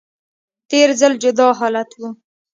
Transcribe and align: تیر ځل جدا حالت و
تیر 0.69 0.89
ځل 0.99 1.13
جدا 1.23 1.47
حالت 1.59 1.89
و 1.99 2.01